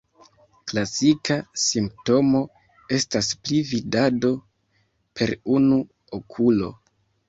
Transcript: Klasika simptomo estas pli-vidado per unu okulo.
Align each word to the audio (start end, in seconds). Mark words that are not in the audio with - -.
Klasika 0.69 1.37
simptomo 1.65 2.43
estas 2.99 3.31
pli-vidado 3.45 4.35
per 5.21 5.39
unu 5.61 5.83
okulo. 6.23 6.77